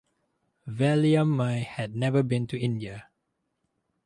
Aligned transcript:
Valliammai 0.65 1.57
had 1.63 1.95
never 1.95 2.23
been 2.23 2.47
to 2.47 2.57
India. 2.59 3.09